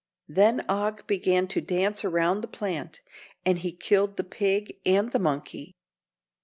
[0.27, 3.01] Then Og began to dance around the plant,
[3.45, 5.75] and he killed the pig and the monkey.